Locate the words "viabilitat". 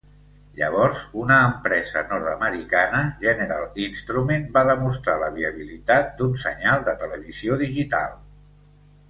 5.37-6.11